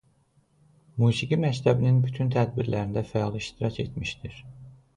[1.03, 4.45] Musiqi məktəbinin bütün tədbirlərində fəal iştirak etmişdir.